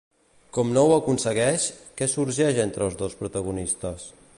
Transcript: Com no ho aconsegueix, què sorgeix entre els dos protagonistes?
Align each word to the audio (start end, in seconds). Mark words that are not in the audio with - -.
Com 0.57 0.71
no 0.77 0.85
ho 0.87 0.95
aconsegueix, 1.01 1.67
què 2.01 2.09
sorgeix 2.15 2.65
entre 2.67 2.87
els 2.89 3.01
dos 3.05 3.19
protagonistes? 3.23 4.15